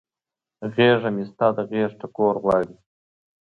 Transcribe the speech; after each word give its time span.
غیږه 0.73 1.09
مې 1.15 1.23
ستا 1.31 1.47
د 1.57 1.57
غیږ 1.69 1.89
ټکور 1.99 2.35
غواړي 2.43 2.75